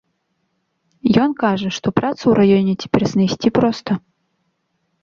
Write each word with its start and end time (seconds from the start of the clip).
Ён 1.25 1.31
кажа, 1.43 1.69
што 1.77 1.87
працу 1.99 2.21
ў 2.27 2.33
раёне 2.41 2.73
цяпер 2.81 3.01
знайсці 3.13 3.49
проста. 3.61 3.91